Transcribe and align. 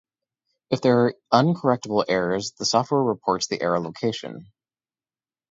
If 0.71 0.81
there 0.81 0.97
are 1.05 1.13
uncorrectable 1.31 2.03
errors 2.09 2.53
the 2.53 2.65
software 2.65 3.03
reports 3.03 3.45
the 3.45 3.61
error 3.61 3.79
location. 3.79 4.47